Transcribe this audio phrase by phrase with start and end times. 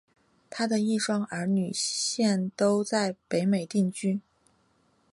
[0.49, 4.19] 她的一双儿女现都在北美定居。